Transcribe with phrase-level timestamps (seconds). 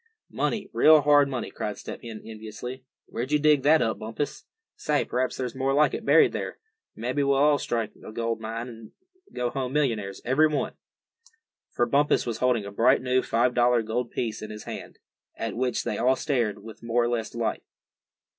[0.31, 2.83] "Money, real hard money!" cried Step Hen, enviously.
[3.05, 4.45] "Where'd you dig that up, Bumpus?
[4.75, 6.57] Say, p'raps there's more like it buried there.
[6.95, 8.91] Mebbe we'll strike a gold mine, and
[9.31, 10.73] go home millionaires, every one."
[11.69, 14.97] For Bumpus was holding a bright new five dollar gold piece in his hand,
[15.35, 17.61] at which they all stared with more or less delight.